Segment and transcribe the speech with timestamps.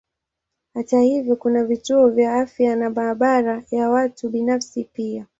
[0.73, 5.25] Hata hivyo kuna vituo vya afya na maabara ya watu binafsi pia.